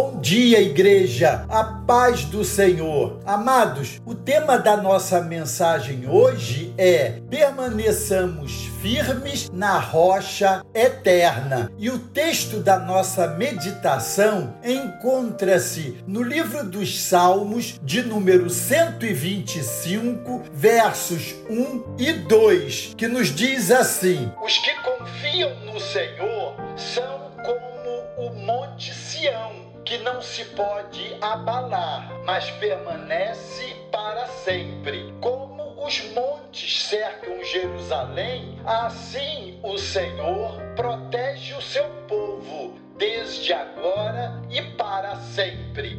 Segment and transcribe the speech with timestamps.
[0.00, 3.18] Bom dia, igreja, a paz do Senhor.
[3.26, 11.68] Amados, o tema da nossa mensagem hoje é: permaneçamos firmes na rocha eterna.
[11.76, 21.34] E o texto da nossa meditação encontra-se no livro dos Salmos, de número 125, versos
[21.50, 28.30] 1 e 2, que nos diz assim: Os que confiam no Senhor são como o
[28.46, 29.57] monte Sião
[29.88, 35.14] que não se pode abalar, mas permanece para sempre.
[35.18, 44.67] Como os montes cercam Jerusalém, assim o Senhor protege o seu povo desde agora e.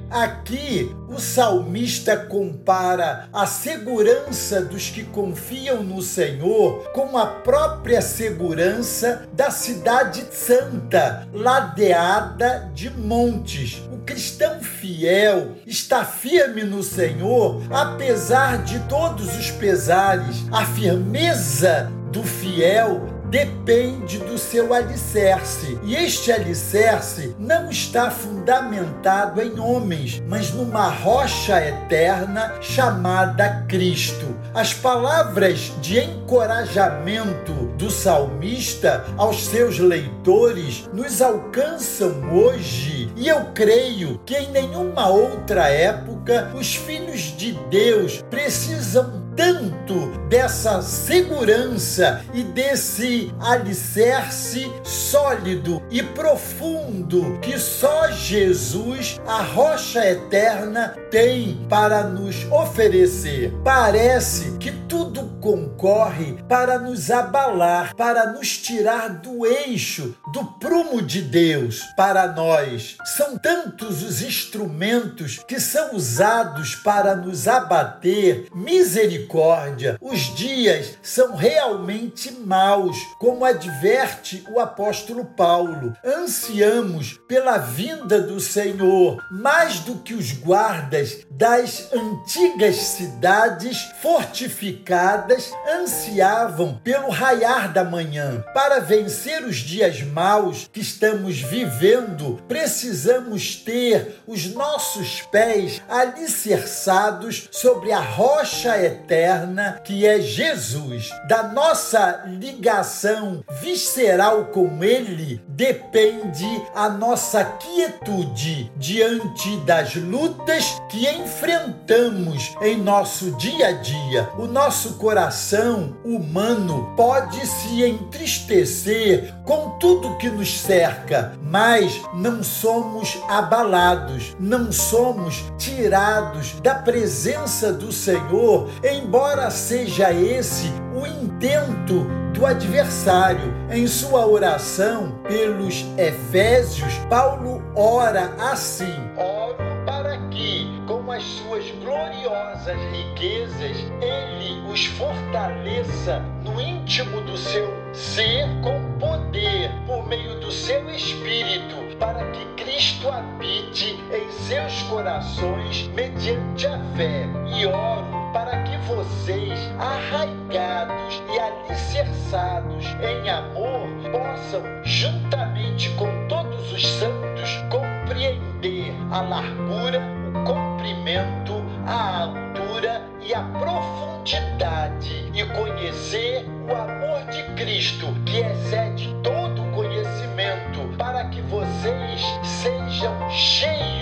[0.10, 9.28] Aqui, o salmista compara a segurança dos que confiam no Senhor com a própria segurança
[9.34, 13.84] da cidade santa, ladeada de montes.
[13.92, 20.44] O cristão fiel está firme no Senhor, apesar de todos os pesares.
[20.52, 25.78] A firmeza do fiel depende do seu alicerce.
[25.84, 34.36] E este alicerce não está fundamentado em homens, mas numa rocha eterna chamada Cristo.
[34.54, 44.20] As palavras de encorajamento do salmista aos seus leitores nos alcançam hoje, e eu creio
[44.26, 53.34] que em nenhuma outra época os filhos de Deus precisam tanto dessa segurança e desse
[53.40, 63.54] alicerce sólido e profundo que só Jesus, a rocha eterna, tem para nos oferecer.
[63.64, 71.22] Parece que tudo concorre para nos abalar, para nos tirar do eixo, do prumo de
[71.22, 72.98] Deus para nós.
[73.06, 78.48] São tantos os instrumentos que são usados para nos abater.
[78.54, 79.98] Misericórdia misericórdia.
[80.02, 85.96] Os dias são realmente maus, como adverte o apóstolo Paulo.
[86.04, 96.80] Ansiamos pela vinda do Senhor, mais do que os guardas das antigas cidades fortificadas ansiavam
[96.84, 98.44] pelo raiar da manhã.
[98.54, 107.92] Para vencer os dias maus que estamos vivendo, precisamos ter os nossos pés alicerçados sobre
[107.92, 111.10] a rocha eterna eterna que é Jesus.
[111.28, 122.56] Da nossa ligação visceral com Ele depende a nossa quietude diante das lutas que enfrentamos
[122.62, 124.30] em nosso dia a dia.
[124.38, 133.18] O nosso coração humano pode se entristecer com tudo que nos cerca, mas não somos
[133.28, 142.46] abalados, não somos tirados da presença do Senhor em embora seja esse o intento do
[142.46, 143.54] adversário.
[143.72, 152.78] Em sua oração pelos Efésios, Paulo ora assim: Oro para que, com as suas gloriosas
[152.92, 160.90] riquezas, ele os fortaleça no íntimo do seu ser com poder, por meio do seu
[160.92, 167.28] espírito, para que Cristo habite em seus corações mediante a fé.
[167.58, 176.86] E oro para que vocês, arraigados e alicerçados em amor, possam, juntamente com todos os
[176.86, 181.54] santos, compreender a largura, o comprimento,
[181.86, 190.96] a altura e a profundidade e conhecer o amor de Cristo que excede todo conhecimento,
[190.98, 193.99] para que vocês sejam cheios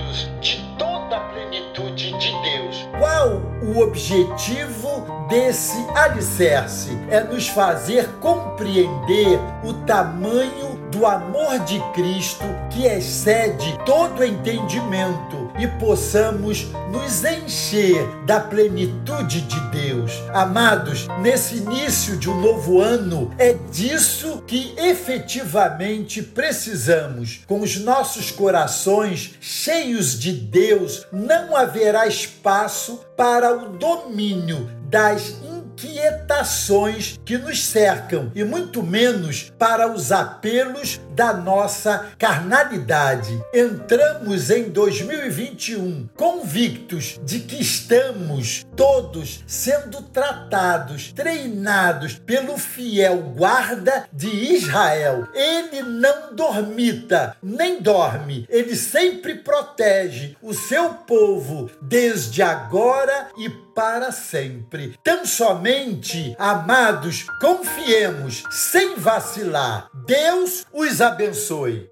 [3.67, 6.97] o objetivo desse alicerce?
[7.09, 15.67] É nos fazer compreender o tamanho do amor de Cristo que excede todo entendimento e
[15.67, 20.11] possamos nos encher da plenitude de Deus.
[20.33, 27.41] Amados, nesse início de um novo ano, é disso que efetivamente precisamos.
[27.47, 35.35] Com os nossos corações cheios de Deus, não haverá espaço para o domínio das
[35.77, 43.39] inquietações que nos cercam e muito menos para os apelos da nossa carnalidade.
[43.53, 54.29] Entramos em 2021 convictos de que estamos todos sendo tratados, treinados pelo fiel guarda de
[54.29, 55.27] Israel.
[55.33, 64.11] Ele não dormita, nem dorme, ele sempre protege o seu povo desde agora e para
[64.11, 64.97] sempre.
[65.03, 69.87] Tão somente, amados, confiemos sem vacilar.
[69.93, 71.87] Deus os abençoe.